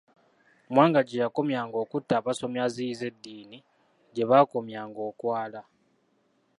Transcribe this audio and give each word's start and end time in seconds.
Mwanga 0.71 0.99
gye 1.07 1.17
yakomyanga 1.23 1.77
okutta 1.83 2.13
abasomi 2.19 2.57
aziyize 2.65 3.05
eddiini, 3.11 3.57
gye 4.13 4.25
baakomyanga 4.29 4.99
okwala. 5.09 5.61